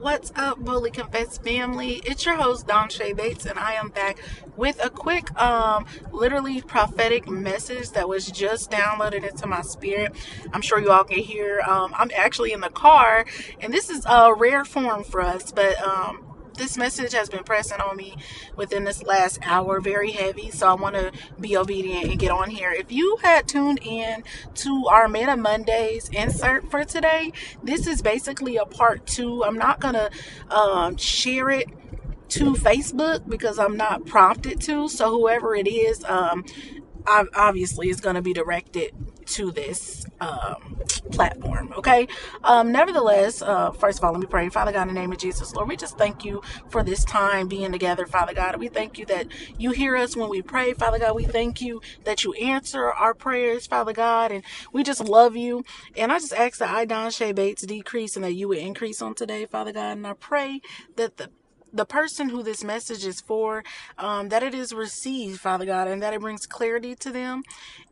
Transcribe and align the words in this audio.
What's 0.00 0.32
up, 0.34 0.58
Boldly 0.58 0.92
Confess 0.92 1.36
family? 1.36 2.00
It's 2.06 2.24
your 2.24 2.36
host, 2.36 2.66
Don 2.66 2.88
Shay 2.88 3.12
Bates, 3.12 3.44
and 3.44 3.58
I 3.58 3.74
am 3.74 3.90
back 3.90 4.16
with 4.56 4.82
a 4.82 4.88
quick, 4.88 5.30
um, 5.38 5.84
literally 6.10 6.62
prophetic 6.62 7.28
message 7.28 7.90
that 7.90 8.08
was 8.08 8.30
just 8.30 8.70
downloaded 8.70 9.28
into 9.30 9.46
my 9.46 9.60
spirit. 9.60 10.14
I'm 10.54 10.62
sure 10.62 10.80
you 10.80 10.90
all 10.90 11.04
can 11.04 11.18
hear. 11.18 11.60
Um, 11.60 11.94
I'm 11.94 12.10
actually 12.16 12.52
in 12.52 12.60
the 12.60 12.70
car, 12.70 13.26
and 13.60 13.74
this 13.74 13.90
is 13.90 14.06
a 14.08 14.32
rare 14.32 14.64
form 14.64 15.04
for 15.04 15.20
us, 15.20 15.52
but 15.52 15.78
um, 15.82 16.29
this 16.60 16.76
message 16.76 17.12
has 17.14 17.30
been 17.30 17.42
pressing 17.42 17.80
on 17.80 17.96
me 17.96 18.14
within 18.54 18.84
this 18.84 19.02
last 19.02 19.38
hour, 19.42 19.80
very 19.80 20.10
heavy. 20.10 20.50
So 20.50 20.68
I 20.68 20.74
want 20.74 20.94
to 20.94 21.10
be 21.40 21.56
obedient 21.56 22.10
and 22.10 22.18
get 22.18 22.30
on 22.30 22.50
here. 22.50 22.70
If 22.70 22.92
you 22.92 23.16
had 23.22 23.48
tuned 23.48 23.80
in 23.82 24.22
to 24.56 24.86
our 24.88 25.08
Manna 25.08 25.38
Mondays 25.38 26.10
insert 26.10 26.70
for 26.70 26.84
today, 26.84 27.32
this 27.62 27.86
is 27.86 28.02
basically 28.02 28.58
a 28.58 28.66
part 28.66 29.06
two. 29.06 29.42
I'm 29.42 29.56
not 29.56 29.80
going 29.80 29.94
to 29.94 30.10
um, 30.54 30.98
share 30.98 31.48
it 31.48 31.68
to 32.28 32.52
Facebook 32.52 33.26
because 33.26 33.58
I'm 33.58 33.78
not 33.78 34.04
prompted 34.04 34.60
to. 34.62 34.86
So 34.88 35.10
whoever 35.10 35.56
it 35.56 35.66
is, 35.66 36.04
um, 36.04 36.44
obviously 37.06 37.88
is 37.88 38.00
going 38.00 38.16
to 38.16 38.22
be 38.22 38.34
directed 38.34 38.92
to 39.30 39.50
this 39.52 40.06
um, 40.20 40.76
platform. 41.12 41.72
Okay. 41.76 42.08
Um, 42.44 42.72
nevertheless, 42.72 43.42
uh, 43.42 43.70
first 43.72 43.98
of 43.98 44.04
all, 44.04 44.12
let 44.12 44.20
me 44.20 44.26
pray. 44.26 44.48
Father 44.48 44.72
God, 44.72 44.88
in 44.88 44.94
the 44.94 45.00
name 45.00 45.12
of 45.12 45.18
Jesus, 45.18 45.54
Lord, 45.54 45.68
we 45.68 45.76
just 45.76 45.98
thank 45.98 46.24
you 46.24 46.42
for 46.68 46.82
this 46.82 47.04
time 47.04 47.48
being 47.48 47.72
together, 47.72 48.06
Father 48.06 48.34
God. 48.34 48.58
We 48.58 48.68
thank 48.68 48.98
you 48.98 49.06
that 49.06 49.26
you 49.58 49.72
hear 49.72 49.96
us 49.96 50.16
when 50.16 50.28
we 50.28 50.42
pray, 50.42 50.72
Father 50.72 50.98
God. 50.98 51.14
We 51.14 51.24
thank 51.24 51.60
you 51.60 51.80
that 52.04 52.24
you 52.24 52.32
answer 52.34 52.92
our 52.92 53.14
prayers, 53.14 53.66
Father 53.66 53.92
God, 53.92 54.32
and 54.32 54.44
we 54.72 54.82
just 54.82 55.00
love 55.04 55.36
you. 55.36 55.64
And 55.96 56.12
I 56.12 56.18
just 56.18 56.34
ask 56.34 56.58
that 56.58 56.74
I, 56.74 56.84
Don 56.84 57.10
Shay 57.10 57.32
Bates, 57.32 57.62
decrease 57.62 58.16
and 58.16 58.24
that 58.24 58.34
you 58.34 58.48
would 58.48 58.58
increase 58.58 59.02
on 59.02 59.14
today, 59.14 59.46
Father 59.46 59.72
God. 59.72 59.96
And 59.98 60.06
I 60.06 60.14
pray 60.14 60.60
that 60.96 61.16
the 61.16 61.30
the 61.72 61.84
person 61.84 62.28
who 62.28 62.42
this 62.42 62.64
message 62.64 63.04
is 63.04 63.20
for, 63.20 63.64
um, 63.98 64.28
that 64.30 64.42
it 64.42 64.54
is 64.54 64.72
received, 64.72 65.40
Father 65.40 65.66
God, 65.66 65.88
and 65.88 66.02
that 66.02 66.14
it 66.14 66.20
brings 66.20 66.46
clarity 66.46 66.94
to 66.96 67.10
them. 67.10 67.42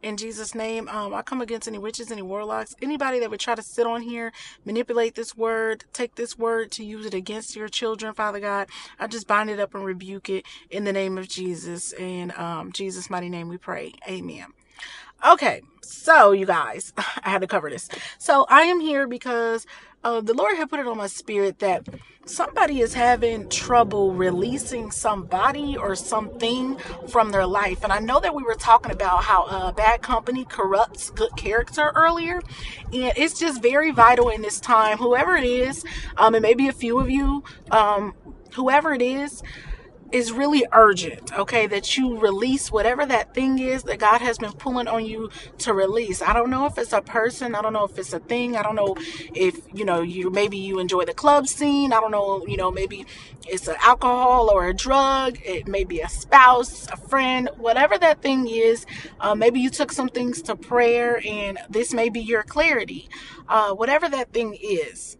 In 0.02 0.16
Jesus' 0.16 0.54
name, 0.54 0.88
um, 0.88 1.14
I 1.14 1.22
come 1.22 1.40
against 1.40 1.68
any 1.68 1.78
witches, 1.78 2.10
any 2.10 2.22
warlocks, 2.22 2.74
anybody 2.82 3.20
that 3.20 3.30
would 3.30 3.40
try 3.40 3.54
to 3.54 3.62
sit 3.62 3.86
on 3.86 4.02
here, 4.02 4.32
manipulate 4.64 5.14
this 5.14 5.36
word, 5.36 5.84
take 5.92 6.14
this 6.16 6.38
word 6.38 6.70
to 6.72 6.84
use 6.84 7.06
it 7.06 7.14
against 7.14 7.56
your 7.56 7.68
children, 7.68 8.14
Father 8.14 8.40
God. 8.40 8.68
I 8.98 9.06
just 9.06 9.26
bind 9.26 9.50
it 9.50 9.60
up 9.60 9.74
and 9.74 9.84
rebuke 9.84 10.28
it 10.30 10.44
in 10.70 10.84
the 10.84 10.92
name 10.92 11.18
of 11.18 11.28
Jesus. 11.28 11.92
In 11.92 12.32
um, 12.36 12.72
Jesus' 12.72 13.10
mighty 13.10 13.28
name 13.28 13.48
we 13.48 13.58
pray. 13.58 13.92
Amen. 14.08 14.57
Okay, 15.26 15.62
so 15.82 16.30
you 16.30 16.46
guys, 16.46 16.92
I 16.96 17.30
had 17.30 17.40
to 17.40 17.48
cover 17.48 17.68
this. 17.68 17.88
So 18.18 18.46
I 18.48 18.62
am 18.62 18.78
here 18.78 19.08
because 19.08 19.66
uh, 20.04 20.20
the 20.20 20.32
Lord 20.32 20.56
had 20.56 20.70
put 20.70 20.78
it 20.78 20.86
on 20.86 20.96
my 20.96 21.08
spirit 21.08 21.58
that 21.58 21.88
somebody 22.24 22.80
is 22.80 22.94
having 22.94 23.48
trouble 23.48 24.14
releasing 24.14 24.92
somebody 24.92 25.76
or 25.76 25.96
something 25.96 26.78
from 27.08 27.32
their 27.32 27.46
life. 27.46 27.82
And 27.82 27.92
I 27.92 27.98
know 27.98 28.20
that 28.20 28.32
we 28.32 28.44
were 28.44 28.54
talking 28.54 28.92
about 28.92 29.24
how 29.24 29.44
uh, 29.46 29.72
bad 29.72 30.02
company 30.02 30.44
corrupts 30.44 31.10
good 31.10 31.34
character 31.36 31.90
earlier. 31.96 32.40
And 32.92 33.12
it's 33.16 33.40
just 33.40 33.60
very 33.60 33.90
vital 33.90 34.28
in 34.28 34.42
this 34.42 34.60
time. 34.60 34.98
Whoever 34.98 35.34
it 35.34 35.44
is, 35.44 35.84
um, 36.16 36.34
and 36.36 36.42
maybe 36.42 36.68
a 36.68 36.72
few 36.72 37.00
of 37.00 37.10
you, 37.10 37.42
um, 37.72 38.14
whoever 38.54 38.92
it 38.92 39.02
is, 39.02 39.42
is 40.12 40.32
really 40.32 40.64
urgent, 40.72 41.36
okay? 41.38 41.66
That 41.66 41.96
you 41.96 42.18
release 42.18 42.70
whatever 42.70 43.04
that 43.06 43.34
thing 43.34 43.58
is 43.58 43.82
that 43.84 43.98
God 43.98 44.20
has 44.20 44.38
been 44.38 44.52
pulling 44.52 44.88
on 44.88 45.04
you 45.04 45.30
to 45.58 45.74
release. 45.74 46.22
I 46.22 46.32
don't 46.32 46.50
know 46.50 46.66
if 46.66 46.78
it's 46.78 46.92
a 46.92 47.02
person, 47.02 47.54
I 47.54 47.62
don't 47.62 47.72
know 47.72 47.84
if 47.84 47.98
it's 47.98 48.12
a 48.12 48.18
thing, 48.18 48.56
I 48.56 48.62
don't 48.62 48.74
know 48.74 48.96
if, 49.34 49.60
you 49.72 49.84
know, 49.84 50.00
you 50.00 50.30
maybe 50.30 50.56
you 50.56 50.78
enjoy 50.78 51.04
the 51.04 51.14
club 51.14 51.46
scene, 51.46 51.92
I 51.92 52.00
don't 52.00 52.10
know, 52.10 52.46
you 52.46 52.56
know, 52.56 52.70
maybe 52.70 53.06
it's 53.46 53.68
an 53.68 53.76
alcohol 53.80 54.50
or 54.50 54.66
a 54.66 54.74
drug, 54.74 55.38
it 55.44 55.68
may 55.68 55.84
be 55.84 56.00
a 56.00 56.08
spouse, 56.08 56.88
a 56.88 56.96
friend, 56.96 57.50
whatever 57.56 57.98
that 57.98 58.22
thing 58.22 58.48
is. 58.48 58.86
Uh, 59.20 59.34
maybe 59.34 59.60
you 59.60 59.70
took 59.70 59.92
some 59.92 60.08
things 60.08 60.42
to 60.42 60.56
prayer 60.56 61.20
and 61.26 61.58
this 61.68 61.92
may 61.92 62.08
be 62.08 62.20
your 62.20 62.42
clarity. 62.42 63.08
Uh, 63.48 63.72
whatever 63.72 64.08
that 64.08 64.32
thing 64.32 64.56
is, 64.60 65.16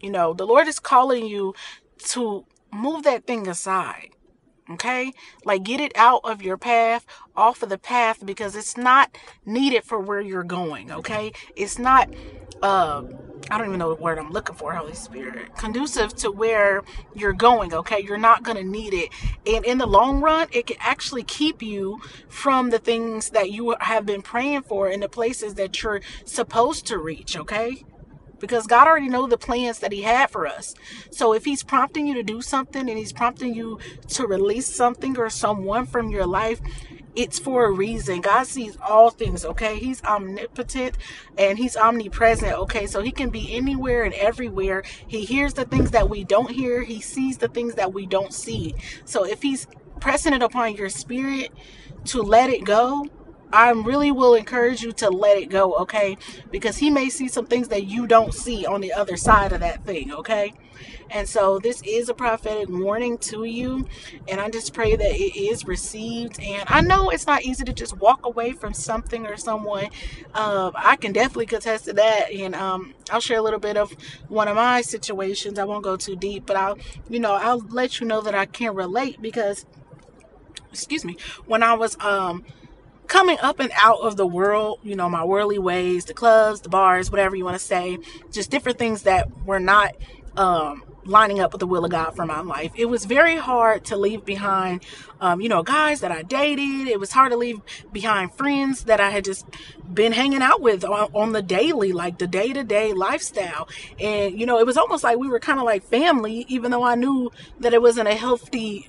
you 0.00 0.10
know, 0.10 0.32
the 0.34 0.46
Lord 0.46 0.68
is 0.68 0.78
calling 0.78 1.26
you 1.26 1.54
to 1.98 2.44
move 2.76 3.02
that 3.04 3.26
thing 3.26 3.48
aside. 3.48 4.10
Okay? 4.70 5.12
Like 5.44 5.62
get 5.62 5.80
it 5.80 5.92
out 5.96 6.20
of 6.24 6.42
your 6.42 6.56
path, 6.56 7.06
off 7.36 7.62
of 7.62 7.68
the 7.68 7.78
path 7.78 8.24
because 8.24 8.56
it's 8.56 8.76
not 8.76 9.16
needed 9.44 9.84
for 9.84 9.98
where 9.98 10.20
you're 10.20 10.42
going, 10.42 10.90
okay? 10.90 11.32
It's 11.54 11.78
not 11.78 12.12
uh 12.62 13.02
I 13.48 13.58
don't 13.58 13.68
even 13.68 13.78
know 13.78 13.94
the 13.94 14.02
word 14.02 14.18
I'm 14.18 14.32
looking 14.32 14.56
for, 14.56 14.72
Holy 14.72 14.94
Spirit. 14.94 15.54
Conducive 15.56 16.14
to 16.16 16.32
where 16.32 16.82
you're 17.14 17.32
going, 17.32 17.72
okay? 17.72 18.00
You're 18.00 18.18
not 18.18 18.42
going 18.42 18.56
to 18.56 18.64
need 18.64 18.92
it. 18.92 19.10
And 19.46 19.64
in 19.64 19.78
the 19.78 19.86
long 19.86 20.20
run, 20.20 20.48
it 20.50 20.66
can 20.66 20.76
actually 20.80 21.22
keep 21.22 21.62
you 21.62 22.00
from 22.28 22.70
the 22.70 22.80
things 22.80 23.30
that 23.30 23.52
you 23.52 23.76
have 23.80 24.04
been 24.04 24.22
praying 24.22 24.62
for 24.62 24.88
in 24.88 24.98
the 24.98 25.08
places 25.08 25.54
that 25.54 25.80
you're 25.80 26.00
supposed 26.24 26.86
to 26.86 26.98
reach, 26.98 27.36
okay? 27.36 27.84
Because 28.38 28.66
God 28.66 28.86
already 28.86 29.08
know 29.08 29.26
the 29.26 29.38
plans 29.38 29.78
that 29.80 29.92
he 29.92 30.02
had 30.02 30.30
for 30.30 30.46
us. 30.46 30.74
So 31.10 31.32
if 31.32 31.44
he's 31.44 31.62
prompting 31.62 32.06
you 32.06 32.14
to 32.14 32.22
do 32.22 32.42
something 32.42 32.88
and 32.88 32.98
he's 32.98 33.12
prompting 33.12 33.54
you 33.54 33.78
to 34.08 34.26
release 34.26 34.66
something 34.66 35.16
or 35.18 35.30
someone 35.30 35.86
from 35.86 36.10
your 36.10 36.26
life, 36.26 36.60
it's 37.16 37.38
for 37.38 37.64
a 37.64 37.72
reason. 37.72 38.20
God 38.20 38.46
sees 38.46 38.76
all 38.86 39.10
things, 39.10 39.44
okay? 39.44 39.78
He's 39.78 40.04
omnipotent 40.04 40.96
and 41.38 41.58
he's 41.58 41.76
omnipresent, 41.76 42.52
okay? 42.52 42.86
So 42.86 43.00
he 43.00 43.10
can 43.10 43.30
be 43.30 43.54
anywhere 43.54 44.04
and 44.04 44.12
everywhere. 44.14 44.84
He 45.08 45.24
hears 45.24 45.54
the 45.54 45.64
things 45.64 45.92
that 45.92 46.10
we 46.10 46.24
don't 46.24 46.50
hear, 46.50 46.82
he 46.82 47.00
sees 47.00 47.38
the 47.38 47.48
things 47.48 47.74
that 47.76 47.94
we 47.94 48.06
don't 48.06 48.34
see. 48.34 48.74
So 49.06 49.24
if 49.24 49.42
he's 49.42 49.66
pressing 49.98 50.34
it 50.34 50.42
upon 50.42 50.76
your 50.76 50.90
spirit 50.90 51.52
to 52.06 52.22
let 52.22 52.50
it 52.50 52.64
go, 52.64 53.06
I 53.52 53.70
really 53.70 54.10
will 54.10 54.34
encourage 54.34 54.82
you 54.82 54.92
to 54.92 55.10
let 55.10 55.38
it 55.38 55.46
go, 55.46 55.74
okay? 55.76 56.16
Because 56.50 56.78
he 56.78 56.90
may 56.90 57.08
see 57.08 57.28
some 57.28 57.46
things 57.46 57.68
that 57.68 57.86
you 57.86 58.06
don't 58.06 58.34
see 58.34 58.66
on 58.66 58.80
the 58.80 58.92
other 58.92 59.16
side 59.16 59.52
of 59.52 59.60
that 59.60 59.84
thing, 59.84 60.12
okay? 60.12 60.52
And 61.10 61.28
so 61.28 61.58
this 61.58 61.82
is 61.82 62.08
a 62.08 62.14
prophetic 62.14 62.68
warning 62.68 63.18
to 63.18 63.44
you, 63.44 63.86
and 64.28 64.40
I 64.40 64.50
just 64.50 64.74
pray 64.74 64.96
that 64.96 65.10
it 65.10 65.38
is 65.38 65.64
received. 65.64 66.40
And 66.40 66.64
I 66.66 66.80
know 66.80 67.10
it's 67.10 67.26
not 67.26 67.44
easy 67.44 67.64
to 67.64 67.72
just 67.72 67.96
walk 67.98 68.26
away 68.26 68.52
from 68.52 68.74
something 68.74 69.26
or 69.26 69.36
someone. 69.36 69.86
Um, 70.34 70.72
I 70.74 70.96
can 70.96 71.12
definitely 71.12 71.46
contest 71.46 71.84
to 71.84 71.92
that, 71.94 72.32
and 72.32 72.54
um, 72.54 72.94
I'll 73.10 73.20
share 73.20 73.38
a 73.38 73.42
little 73.42 73.60
bit 73.60 73.76
of 73.76 73.92
one 74.28 74.48
of 74.48 74.56
my 74.56 74.82
situations. 74.82 75.58
I 75.58 75.64
won't 75.64 75.84
go 75.84 75.96
too 75.96 76.16
deep, 76.16 76.44
but 76.46 76.56
I'll, 76.56 76.78
you 77.08 77.20
know, 77.20 77.34
I'll 77.34 77.60
let 77.60 78.00
you 78.00 78.06
know 78.06 78.20
that 78.22 78.34
I 78.34 78.46
can 78.46 78.74
relate 78.74 79.22
because, 79.22 79.64
excuse 80.72 81.04
me, 81.04 81.16
when 81.46 81.62
I 81.62 81.74
was 81.74 81.96
um 82.00 82.44
coming 83.06 83.38
up 83.40 83.60
and 83.60 83.70
out 83.80 84.00
of 84.00 84.16
the 84.16 84.26
world, 84.26 84.80
you 84.82 84.96
know, 84.96 85.08
my 85.08 85.24
worldly 85.24 85.58
ways, 85.58 86.04
the 86.04 86.14
clubs, 86.14 86.60
the 86.60 86.68
bars, 86.68 87.10
whatever 87.10 87.36
you 87.36 87.44
want 87.44 87.58
to 87.58 87.64
say, 87.64 87.98
just 88.30 88.50
different 88.50 88.78
things 88.78 89.02
that 89.02 89.28
were 89.44 89.60
not 89.60 89.94
um, 90.36 90.82
lining 91.04 91.40
up 91.40 91.52
with 91.52 91.60
the 91.60 91.66
will 91.66 91.84
of 91.84 91.90
God 91.90 92.16
for 92.16 92.26
my 92.26 92.40
life. 92.40 92.72
It 92.74 92.86
was 92.86 93.04
very 93.04 93.36
hard 93.36 93.84
to 93.86 93.96
leave 93.96 94.24
behind, 94.24 94.84
um, 95.20 95.40
you 95.40 95.48
know, 95.48 95.62
guys 95.62 96.00
that 96.00 96.10
I 96.10 96.22
dated. 96.22 96.88
It 96.88 97.00
was 97.00 97.12
hard 97.12 97.32
to 97.32 97.38
leave 97.38 97.60
behind 97.92 98.32
friends 98.34 98.84
that 98.84 99.00
I 99.00 99.10
had 99.10 99.24
just 99.24 99.46
been 99.92 100.12
hanging 100.12 100.42
out 100.42 100.60
with 100.60 100.84
on, 100.84 101.10
on 101.14 101.32
the 101.32 101.42
daily, 101.42 101.92
like 101.92 102.18
the 102.18 102.26
day 102.26 102.52
to 102.52 102.64
day 102.64 102.92
lifestyle. 102.92 103.68
And, 104.00 104.38
you 104.38 104.46
know, 104.46 104.58
it 104.58 104.66
was 104.66 104.76
almost 104.76 105.04
like 105.04 105.16
we 105.16 105.28
were 105.28 105.40
kind 105.40 105.58
of 105.58 105.64
like 105.64 105.84
family, 105.84 106.44
even 106.48 106.70
though 106.70 106.84
I 106.84 106.96
knew 106.96 107.30
that 107.60 107.72
it 107.72 107.80
wasn't 107.80 108.08
a 108.08 108.14
healthy 108.14 108.88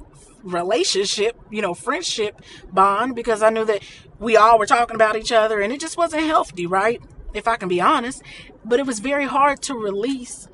relationship, 0.52 1.40
you 1.50 1.62
know, 1.62 1.74
friendship 1.74 2.41
bond 2.72 3.16
because 3.16 3.41
I 3.41 3.50
knew 3.50 3.66
that 3.66 3.81
we 4.19 4.35
all 4.35 4.58
were 4.58 4.66
talking 4.66 4.96
about 4.96 5.16
each 5.16 5.31
other 5.31 5.62
and 5.62 5.72
it 5.72 5.80
just 5.80 5.97
wasn't 5.97 6.24
healthy, 6.24 6.66
right? 6.66 7.02
If 7.34 7.47
I 7.47 7.58
can 7.58 7.69
be 7.69 7.81
honest. 7.81 8.22
But 8.66 8.80
it 8.80 8.86
was 8.86 9.00
very 9.00 9.25
hard 9.25 9.62
to 9.63 9.74
release 9.75 10.47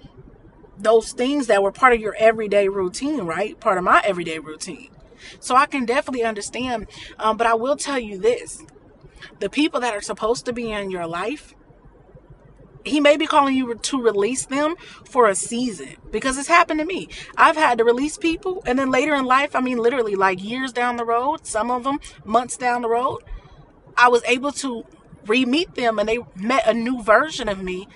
those 0.77 1.13
things 1.13 1.47
that 1.47 1.63
were 1.63 1.71
part 1.71 1.93
of 1.93 1.99
your 1.99 2.15
everyday 2.17 2.67
routine, 2.67 3.21
right? 3.21 3.59
Part 3.59 3.77
of 3.77 3.83
my 3.83 4.01
everyday 4.05 4.39
routine. 4.39 4.89
So 5.39 5.55
I 5.55 5.65
can 5.65 5.85
definitely 5.85 6.23
understand. 6.23 6.87
Um, 7.17 7.37
but 7.37 7.47
I 7.47 7.53
will 7.53 7.77
tell 7.77 7.99
you 7.99 8.17
this 8.17 8.61
the 9.39 9.49
people 9.49 9.79
that 9.79 9.95
are 9.95 10.01
supposed 10.01 10.45
to 10.45 10.53
be 10.53 10.71
in 10.71 10.91
your 10.91 11.07
life, 11.07 11.53
he 12.85 12.99
may 12.99 13.17
be 13.17 13.25
calling 13.25 13.55
you 13.55 13.73
to 13.75 14.01
release 14.01 14.45
them 14.45 14.75
for 15.05 15.27
a 15.27 15.35
season 15.35 15.95
because 16.11 16.37
it's 16.37 16.47
happened 16.47 16.79
to 16.79 16.85
me. 16.85 17.09
I've 17.37 17.55
had 17.55 17.77
to 17.77 17.83
release 17.83 18.17
people, 18.17 18.61
and 18.65 18.77
then 18.77 18.91
later 18.91 19.15
in 19.15 19.25
life, 19.25 19.55
I 19.55 19.61
mean, 19.61 19.77
literally 19.77 20.15
like 20.15 20.43
years 20.43 20.73
down 20.73 20.97
the 20.97 21.05
road, 21.05 21.45
some 21.45 21.71
of 21.71 21.83
them 21.83 21.99
months 22.25 22.57
down 22.57 22.81
the 22.81 22.89
road, 22.89 23.23
I 23.95 24.09
was 24.09 24.23
able 24.25 24.51
to 24.53 24.85
re 25.25 25.45
meet 25.45 25.75
them 25.75 25.99
and 25.99 26.09
they 26.09 26.19
met 26.35 26.67
a 26.67 26.73
new 26.73 27.01
version 27.01 27.47
of 27.47 27.61
me, 27.61 27.87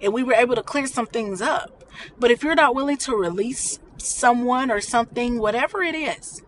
and 0.00 0.12
we 0.12 0.22
were 0.22 0.34
able 0.34 0.54
to 0.54 0.62
clear 0.62 0.86
some 0.86 1.06
things 1.06 1.40
up. 1.40 1.84
But 2.18 2.30
if 2.30 2.42
you're 2.42 2.54
not 2.54 2.74
willing 2.74 2.98
to 2.98 3.16
release 3.16 3.80
someone 3.96 4.70
or 4.70 4.80
something, 4.80 5.38
whatever 5.38 5.82
it 5.82 5.94
is, 5.94 6.42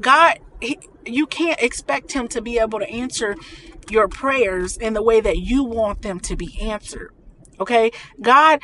God, 0.00 0.38
he, 0.60 0.78
you 1.06 1.26
can't 1.26 1.60
expect 1.60 2.12
Him 2.12 2.28
to 2.28 2.40
be 2.42 2.58
able 2.58 2.78
to 2.78 2.88
answer 2.88 3.36
your 3.90 4.08
prayers 4.08 4.76
in 4.76 4.94
the 4.94 5.02
way 5.02 5.20
that 5.20 5.38
you 5.38 5.64
want 5.64 6.02
them 6.02 6.20
to 6.20 6.36
be 6.36 6.58
answered. 6.60 7.12
Okay? 7.60 7.90
God 8.20 8.60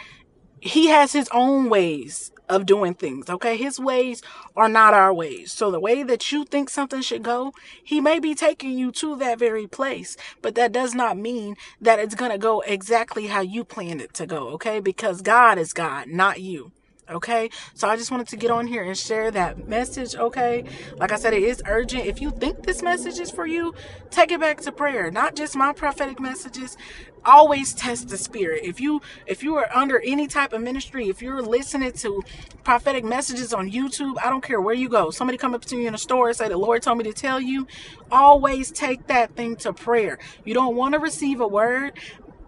he 0.64 0.88
has 0.88 1.12
his 1.12 1.28
own 1.30 1.68
ways 1.68 2.32
of 2.48 2.64
doing 2.64 2.94
things, 2.94 3.28
okay? 3.28 3.56
His 3.56 3.78
ways 3.78 4.22
are 4.56 4.68
not 4.68 4.94
our 4.94 5.12
ways. 5.12 5.52
So 5.52 5.70
the 5.70 5.80
way 5.80 6.02
that 6.02 6.32
you 6.32 6.44
think 6.44 6.70
something 6.70 7.02
should 7.02 7.22
go, 7.22 7.52
he 7.82 8.00
may 8.00 8.18
be 8.18 8.34
taking 8.34 8.78
you 8.78 8.90
to 8.92 9.14
that 9.16 9.38
very 9.38 9.66
place, 9.66 10.16
but 10.40 10.54
that 10.54 10.72
does 10.72 10.94
not 10.94 11.18
mean 11.18 11.56
that 11.82 11.98
it's 11.98 12.14
going 12.14 12.30
to 12.30 12.38
go 12.38 12.60
exactly 12.60 13.26
how 13.26 13.42
you 13.42 13.62
planned 13.62 14.00
it 14.00 14.14
to 14.14 14.26
go, 14.26 14.48
okay? 14.50 14.80
Because 14.80 15.20
God 15.20 15.58
is 15.58 15.74
God, 15.74 16.08
not 16.08 16.40
you. 16.40 16.72
Okay, 17.10 17.50
so 17.74 17.86
I 17.86 17.96
just 17.96 18.10
wanted 18.10 18.28
to 18.28 18.36
get 18.36 18.50
on 18.50 18.66
here 18.66 18.82
and 18.82 18.96
share 18.96 19.30
that 19.30 19.68
message. 19.68 20.14
Okay, 20.16 20.64
like 20.96 21.12
I 21.12 21.16
said, 21.16 21.34
it 21.34 21.42
is 21.42 21.62
urgent. 21.66 22.06
If 22.06 22.22
you 22.22 22.30
think 22.30 22.62
this 22.62 22.82
message 22.82 23.18
is 23.18 23.30
for 23.30 23.46
you, 23.46 23.74
take 24.10 24.32
it 24.32 24.40
back 24.40 24.62
to 24.62 24.72
prayer, 24.72 25.10
not 25.10 25.36
just 25.36 25.54
my 25.54 25.74
prophetic 25.74 26.18
messages. 26.18 26.78
Always 27.26 27.74
test 27.74 28.08
the 28.08 28.16
spirit. 28.16 28.64
If 28.64 28.80
you 28.80 29.02
if 29.26 29.42
you 29.42 29.54
are 29.56 29.68
under 29.74 30.00
any 30.00 30.26
type 30.26 30.54
of 30.54 30.62
ministry, 30.62 31.08
if 31.08 31.20
you're 31.20 31.42
listening 31.42 31.92
to 31.92 32.22
prophetic 32.64 33.04
messages 33.04 33.52
on 33.52 33.70
YouTube, 33.70 34.16
I 34.22 34.30
don't 34.30 34.42
care 34.42 34.60
where 34.60 34.74
you 34.74 34.88
go. 34.88 35.10
Somebody 35.10 35.36
come 35.36 35.54
up 35.54 35.64
to 35.66 35.76
you 35.76 35.88
in 35.88 35.94
a 35.94 35.98
store 35.98 36.28
and 36.28 36.36
say, 36.36 36.48
The 36.48 36.56
Lord 36.56 36.82
told 36.82 36.98
me 36.98 37.04
to 37.04 37.12
tell 37.12 37.40
you, 37.40 37.66
always 38.10 38.70
take 38.70 39.06
that 39.08 39.36
thing 39.36 39.56
to 39.56 39.72
prayer. 39.72 40.18
You 40.44 40.54
don't 40.54 40.76
want 40.76 40.94
to 40.94 40.98
receive 40.98 41.40
a 41.40 41.48
word 41.48 41.98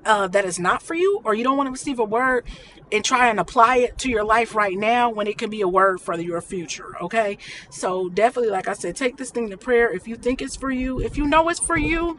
uh, 0.07 0.29
that 0.29 0.45
is 0.45 0.59
not 0.59 0.83
for 0.83 0.95
you, 0.95 1.21
or 1.25 1.35
you 1.35 1.45
don't 1.45 1.57
want 1.57 1.67
to 1.67 1.73
receive 1.73 1.99
a 1.99 2.05
word 2.05 2.47
and 2.93 3.05
try 3.05 3.29
and 3.29 3.41
apply 3.41 3.79
it 3.79 3.99
to 3.99 4.09
your 4.09 4.25
life 4.25 4.55
right 4.55 4.79
now 4.79 5.11
when 5.11 5.27
it 5.27 5.37
can 5.37 5.51
be 5.51 5.61
a 5.61 5.69
word 5.69 6.01
for 6.01 6.19
your 6.19 6.41
future. 6.41 6.97
Okay. 7.03 7.39
So 7.71 8.09
definitely, 8.09 8.51
like 8.51 8.69
I 8.69 8.75
said, 8.75 8.97
take 8.97 9.17
this 9.17 9.31
thing 9.31 9.51
to 9.51 9.57
prayer. 9.57 9.91
If 9.93 10.07
you 10.07 10.17
think 10.17 10.41
it's 10.41 10.57
for 10.57 10.71
you, 10.71 11.01
if 11.01 11.17
you 11.17 11.27
know 11.27 11.49
it's 11.49 11.59
for 11.59 11.77
you, 11.77 12.19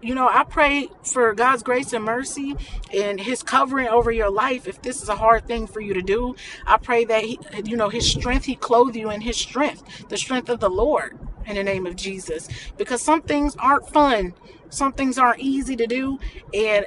you 0.00 0.14
know, 0.14 0.28
I 0.28 0.44
pray 0.44 0.88
for 1.02 1.34
God's 1.34 1.64
grace 1.64 1.92
and 1.92 2.04
mercy 2.04 2.54
and 2.94 3.20
His 3.20 3.42
covering 3.42 3.88
over 3.88 4.12
your 4.12 4.30
life. 4.30 4.68
If 4.68 4.82
this 4.82 5.02
is 5.02 5.08
a 5.08 5.16
hard 5.16 5.46
thing 5.46 5.66
for 5.66 5.80
you 5.80 5.94
to 5.94 6.02
do, 6.02 6.36
I 6.64 6.76
pray 6.76 7.04
that 7.06 7.24
He, 7.24 7.40
you 7.64 7.76
know, 7.76 7.88
His 7.88 8.08
strength, 8.08 8.44
He 8.44 8.54
clothe 8.54 8.94
you 8.94 9.10
in 9.10 9.22
His 9.22 9.36
strength, 9.36 10.08
the 10.08 10.16
strength 10.16 10.48
of 10.48 10.60
the 10.60 10.70
Lord 10.70 11.18
in 11.46 11.56
the 11.56 11.64
name 11.64 11.86
of 11.86 11.96
Jesus. 11.96 12.48
Because 12.76 13.00
some 13.02 13.22
things 13.22 13.56
aren't 13.58 13.88
fun, 13.88 14.34
some 14.68 14.92
things 14.92 15.18
aren't 15.18 15.40
easy 15.40 15.76
to 15.76 15.86
do. 15.86 16.18
And 16.52 16.86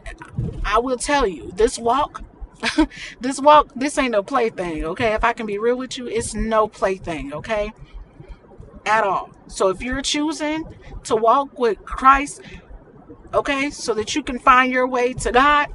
I 0.63 0.79
will 0.79 0.97
tell 0.97 1.25
you, 1.27 1.51
this 1.55 1.79
walk, 1.79 2.23
this 3.21 3.39
walk, 3.39 3.69
this 3.75 3.97
ain't 3.97 4.11
no 4.11 4.23
plaything, 4.23 4.83
okay? 4.85 5.13
If 5.13 5.23
I 5.23 5.33
can 5.33 5.45
be 5.45 5.57
real 5.57 5.77
with 5.77 5.97
you, 5.97 6.07
it's 6.07 6.33
no 6.33 6.67
plaything, 6.67 7.33
okay? 7.33 7.73
At 8.85 9.03
all. 9.03 9.31
So 9.47 9.69
if 9.69 9.81
you're 9.81 10.01
choosing 10.01 10.65
to 11.05 11.15
walk 11.15 11.57
with 11.57 11.83
Christ, 11.85 12.41
okay, 13.33 13.69
so 13.69 13.93
that 13.93 14.15
you 14.15 14.23
can 14.23 14.39
find 14.39 14.71
your 14.71 14.87
way 14.87 15.13
to 15.13 15.31
God, 15.31 15.67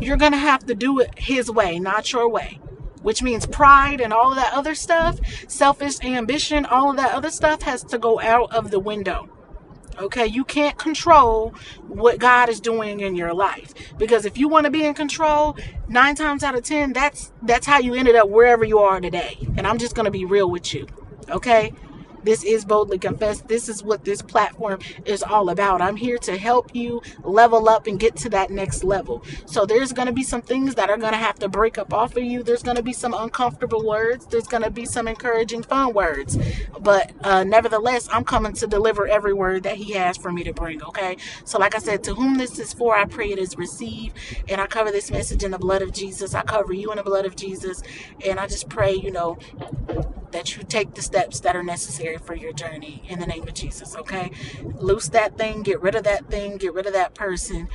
you're 0.00 0.16
going 0.16 0.32
to 0.32 0.38
have 0.38 0.66
to 0.66 0.74
do 0.74 1.00
it 1.00 1.18
His 1.18 1.50
way, 1.50 1.78
not 1.78 2.12
your 2.12 2.28
way. 2.28 2.58
Which 3.04 3.22
means 3.22 3.46
pride 3.46 4.00
and 4.00 4.12
all 4.12 4.30
of 4.30 4.36
that 4.36 4.54
other 4.54 4.74
stuff, 4.74 5.20
selfish 5.46 6.00
ambition, 6.02 6.64
all 6.64 6.90
of 6.90 6.96
that 6.96 7.12
other 7.12 7.30
stuff 7.30 7.62
has 7.62 7.84
to 7.84 7.98
go 7.98 8.18
out 8.20 8.52
of 8.52 8.70
the 8.70 8.80
window. 8.80 9.28
Okay, 9.98 10.26
you 10.26 10.42
can't 10.42 10.76
control 10.76 11.50
what 11.86 12.18
God 12.18 12.48
is 12.48 12.60
doing 12.60 13.00
in 13.00 13.14
your 13.14 13.32
life 13.32 13.74
because 13.98 14.24
if 14.24 14.38
you 14.38 14.48
want 14.48 14.64
to 14.64 14.70
be 14.70 14.84
in 14.84 14.94
control, 14.94 15.56
nine 15.86 16.14
times 16.16 16.42
out 16.42 16.54
of 16.54 16.64
ten, 16.64 16.94
that's 16.94 17.30
that's 17.42 17.66
how 17.66 17.78
you 17.78 17.94
ended 17.94 18.16
up 18.16 18.28
wherever 18.28 18.64
you 18.64 18.78
are 18.78 19.00
today. 19.00 19.36
And 19.56 19.66
I'm 19.66 19.78
just 19.78 19.94
gonna 19.94 20.10
be 20.10 20.24
real 20.24 20.50
with 20.50 20.74
you. 20.74 20.86
Okay, 21.28 21.72
this 22.24 22.42
is 22.42 22.64
Boldly 22.64 22.98
Confess. 22.98 23.42
This 23.42 23.68
is 23.68 23.82
what 23.82 24.04
this 24.04 24.22
platform 24.22 24.80
is 25.04 25.22
all 25.22 25.50
about. 25.50 25.80
I'm 25.82 25.96
here 25.96 26.18
to 26.18 26.36
help 26.36 26.74
you 26.74 27.02
level 27.22 27.68
up 27.68 27.86
and 27.86 28.00
get 28.00 28.16
to 28.16 28.28
that 28.30 28.50
next 28.50 28.82
level. 28.82 29.22
So 29.46 29.66
there's 29.66 29.92
going 29.92 30.06
to 30.06 30.12
be 30.12 30.22
some 30.22 30.42
things 30.42 30.74
that 30.76 30.90
are 30.90 30.96
going 30.96 31.12
to 31.12 31.18
have 31.18 31.38
to 31.40 31.48
break 31.48 31.78
up 31.78 31.92
off 31.92 32.16
of 32.16 32.24
you. 32.24 32.42
There's 32.42 32.62
going 32.62 32.76
to 32.76 32.82
be 32.82 32.92
some 32.92 33.14
uncomfortable 33.14 33.86
words. 33.86 34.26
There's 34.26 34.46
going 34.46 34.62
to 34.62 34.70
be 34.70 34.86
some 34.86 35.06
encouraging, 35.06 35.62
fun 35.62 35.92
words. 35.92 36.38
But 36.80 37.12
uh, 37.22 37.44
nevertheless, 37.44 38.08
I'm 38.10 38.24
coming 38.24 38.54
to 38.54 38.66
deliver 38.66 39.06
every 39.06 39.34
word 39.34 39.62
that 39.64 39.76
He 39.76 39.92
has 39.92 40.16
for 40.16 40.32
me 40.32 40.44
to 40.44 40.52
bring. 40.52 40.82
Okay. 40.82 41.16
So, 41.44 41.58
like 41.58 41.74
I 41.74 41.78
said, 41.78 42.02
to 42.04 42.14
whom 42.14 42.38
this 42.38 42.58
is 42.58 42.72
for, 42.72 42.96
I 42.96 43.04
pray 43.04 43.30
it 43.30 43.38
is 43.38 43.56
received. 43.56 44.16
And 44.48 44.60
I 44.60 44.66
cover 44.66 44.90
this 44.90 45.10
message 45.10 45.44
in 45.44 45.50
the 45.50 45.58
blood 45.58 45.82
of 45.82 45.92
Jesus. 45.92 46.34
I 46.34 46.42
cover 46.42 46.72
you 46.72 46.90
in 46.90 46.96
the 46.96 47.02
blood 47.02 47.26
of 47.26 47.36
Jesus. 47.36 47.82
And 48.24 48.40
I 48.40 48.46
just 48.46 48.68
pray, 48.68 48.94
you 48.94 49.10
know, 49.10 49.38
that 50.34 50.56
you 50.56 50.64
take 50.64 50.94
the 50.94 51.00
steps 51.00 51.38
that 51.40 51.54
are 51.54 51.62
necessary 51.62 52.18
for 52.18 52.34
your 52.34 52.52
journey 52.52 53.00
in 53.08 53.20
the 53.20 53.26
name 53.26 53.44
of 53.44 53.54
Jesus, 53.54 53.94
okay? 53.94 54.32
Loose 54.74 55.08
that 55.10 55.38
thing, 55.38 55.62
get 55.62 55.80
rid 55.80 55.94
of 55.94 56.02
that 56.02 56.28
thing, 56.28 56.56
get 56.56 56.74
rid 56.74 56.86
of 56.86 56.92
that 56.92 57.14
person 57.14 57.68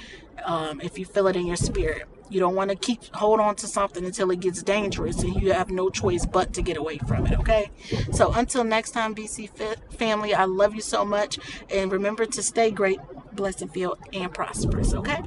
um, 0.43 0.81
if 0.81 0.99
you 0.99 1.05
feel 1.05 1.27
it 1.27 1.37
in 1.37 1.47
your 1.47 1.55
spirit. 1.55 2.03
You 2.29 2.41
don't 2.41 2.55
want 2.55 2.69
to 2.69 2.75
keep 2.75 3.15
hold 3.15 3.39
on 3.39 3.55
to 3.55 3.67
something 3.67 4.03
until 4.03 4.29
it 4.29 4.41
gets 4.41 4.61
dangerous 4.61 5.23
and 5.23 5.41
you 5.41 5.53
have 5.53 5.69
no 5.71 5.89
choice 5.89 6.25
but 6.25 6.53
to 6.55 6.61
get 6.61 6.75
away 6.75 6.97
from 6.97 7.25
it, 7.27 7.39
okay? 7.39 7.71
So 8.11 8.33
until 8.33 8.65
next 8.65 8.91
time, 8.91 9.15
BC 9.15 9.49
family, 9.93 10.33
I 10.33 10.43
love 10.43 10.75
you 10.75 10.81
so 10.81 11.05
much. 11.05 11.39
And 11.71 11.89
remember 11.91 12.25
to 12.25 12.43
stay 12.43 12.71
great, 12.71 12.99
blessed, 13.31 13.61
and 13.61 13.73
filled, 13.73 13.99
and 14.11 14.33
prosperous, 14.33 14.93
okay? 14.93 15.21